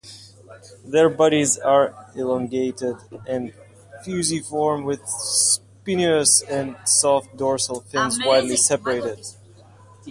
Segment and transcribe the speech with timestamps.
[0.83, 2.95] Their bodies are elongated
[3.27, 3.53] and
[4.03, 9.23] fusiform, with spinous and soft dorsal fins widely separated.